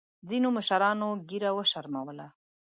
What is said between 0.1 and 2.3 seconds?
ځینو مشرانو ګیره وشرمولـه.